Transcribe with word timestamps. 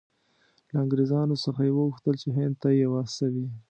له 0.71 0.77
انګریزانو 0.83 1.35
څخه 1.45 1.61
یې 1.67 1.71
وغوښتل 1.75 2.15
چې 2.21 2.29
هند 2.37 2.55
ته 2.61 2.69
یې 2.79 2.85
واستوي. 2.93 3.47